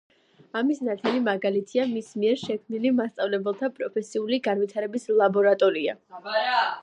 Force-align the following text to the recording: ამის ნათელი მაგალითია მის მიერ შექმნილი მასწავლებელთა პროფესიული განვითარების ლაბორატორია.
ამის 0.59 0.79
ნათელი 0.85 1.19
მაგალითია 1.25 1.83
მის 1.91 2.09
მიერ 2.23 2.39
შექმნილი 2.45 2.91
მასწავლებელთა 3.01 3.71
პროფესიული 3.77 4.39
განვითარების 4.49 5.07
ლაბორატორია. 5.21 5.97